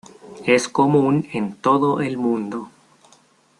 [0.47, 2.71] Es común en todo el mundo.